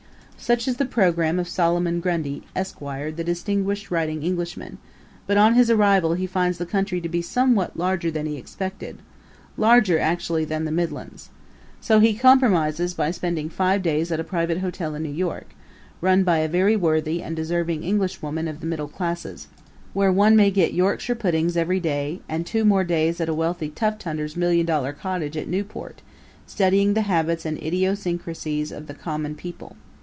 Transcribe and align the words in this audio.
Such 0.37 0.67
is 0.67 0.77
the 0.77 0.85
program 0.85 1.37
of 1.37 1.47
Solomon 1.47 1.99
Grundy, 1.99 2.41
Esquire, 2.55 3.11
the 3.11 3.23
distinguished 3.23 3.91
writing 3.91 4.23
Englishman; 4.23 4.79
but 5.27 5.37
on 5.37 5.53
his 5.53 5.69
arrival 5.69 6.15
he 6.15 6.25
finds 6.25 6.57
the 6.57 6.65
country 6.65 6.99
to 6.99 7.07
be 7.07 7.21
somewhat 7.21 7.77
larger 7.77 8.09
than 8.09 8.25
he 8.25 8.37
expected 8.37 8.97
larger 9.55 9.99
actually 9.99 10.43
than 10.43 10.65
the 10.65 10.71
Midlands. 10.71 11.29
So 11.79 11.99
he 11.99 12.15
compromises 12.15 12.95
by 12.95 13.11
spending 13.11 13.49
five 13.49 13.83
days 13.83 14.11
at 14.11 14.19
a 14.19 14.23
private 14.25 14.57
hotel 14.57 14.95
in 14.95 15.03
New 15.03 15.09
York, 15.11 15.53
run 16.01 16.23
by 16.23 16.39
a 16.39 16.49
very 16.49 16.75
worthy 16.75 17.21
and 17.21 17.35
deserving 17.35 17.83
Englishwoman 17.83 18.47
of 18.47 18.61
the 18.61 18.65
middle 18.65 18.89
classes, 18.89 19.47
where 19.93 20.11
one 20.11 20.35
may 20.35 20.49
get 20.49 20.73
Yorkshire 20.73 21.15
puddings 21.15 21.55
every 21.55 21.79
day; 21.79 22.19
and 22.27 22.47
two 22.47 22.63
days 22.83 23.19
more 23.19 23.21
at 23.23 23.29
a 23.29 23.33
wealthy 23.35 23.69
tufthunter's 23.69 24.35
million 24.35 24.65
dollar 24.65 24.91
cottage 24.91 25.37
at 25.37 25.47
Newport, 25.47 26.01
studying 26.47 26.95
the 26.95 27.01
habits 27.03 27.45
and 27.45 27.61
idiosyncrasies 27.61 28.71
of 28.71 28.87
the 28.87 28.95
common 28.95 29.35
people. 29.35 29.77